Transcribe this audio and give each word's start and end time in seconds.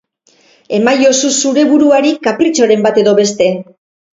Emaiozu 0.77 1.29
zure 1.35 1.65
buruari 1.73 2.15
kapritxoren 2.29 2.85
bat 2.89 3.01
edo 3.03 3.17
beste. 3.21 3.53